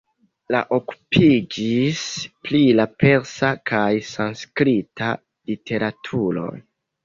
[0.53, 1.99] Li okupiĝis
[2.47, 3.85] pri la persa kaj
[4.15, 6.53] sanskrita literaturoj.